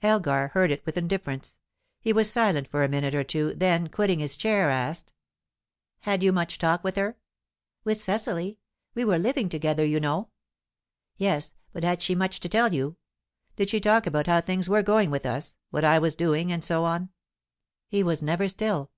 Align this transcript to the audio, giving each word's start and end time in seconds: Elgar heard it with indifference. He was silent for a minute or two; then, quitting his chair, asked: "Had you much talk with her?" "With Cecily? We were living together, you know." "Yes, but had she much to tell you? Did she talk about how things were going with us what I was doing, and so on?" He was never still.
Elgar 0.00 0.48
heard 0.54 0.70
it 0.70 0.82
with 0.86 0.96
indifference. 0.96 1.58
He 2.00 2.10
was 2.10 2.32
silent 2.32 2.68
for 2.68 2.82
a 2.82 2.88
minute 2.88 3.14
or 3.14 3.22
two; 3.22 3.52
then, 3.54 3.88
quitting 3.90 4.18
his 4.18 4.34
chair, 4.34 4.70
asked: 4.70 5.12
"Had 5.98 6.22
you 6.22 6.32
much 6.32 6.56
talk 6.56 6.82
with 6.82 6.96
her?" 6.96 7.18
"With 7.84 8.00
Cecily? 8.00 8.58
We 8.94 9.04
were 9.04 9.18
living 9.18 9.50
together, 9.50 9.84
you 9.84 10.00
know." 10.00 10.30
"Yes, 11.18 11.52
but 11.74 11.84
had 11.84 12.00
she 12.00 12.14
much 12.14 12.40
to 12.40 12.48
tell 12.48 12.72
you? 12.72 12.96
Did 13.56 13.68
she 13.68 13.78
talk 13.78 14.06
about 14.06 14.26
how 14.26 14.40
things 14.40 14.70
were 14.70 14.82
going 14.82 15.10
with 15.10 15.26
us 15.26 15.54
what 15.68 15.84
I 15.84 15.98
was 15.98 16.16
doing, 16.16 16.50
and 16.50 16.64
so 16.64 16.86
on?" 16.86 17.10
He 17.86 18.02
was 18.02 18.22
never 18.22 18.48
still. 18.48 18.90